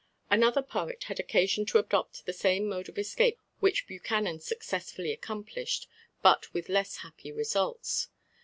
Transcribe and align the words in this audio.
Another 0.31 0.63
poet 0.63 1.03
had 1.03 1.19
occasion 1.19 1.63
to 1.67 1.77
adopt 1.77 2.25
the 2.25 2.33
same 2.33 2.67
mode 2.67 2.89
of 2.89 2.97
escape 2.97 3.39
which 3.59 3.85
Buchanan 3.85 4.39
successfully 4.39 5.11
accomplished, 5.11 5.87
but 6.23 6.51
with 6.55 6.69
less 6.69 6.97
happy 6.97 7.31
results. 7.31 8.07